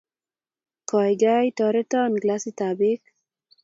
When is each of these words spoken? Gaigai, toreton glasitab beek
Gaigai, 0.93 1.45
toreton 1.63 2.19
glasitab 2.27 2.75
beek 2.85 3.19